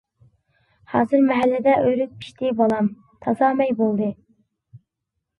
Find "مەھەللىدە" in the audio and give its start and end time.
1.25-1.75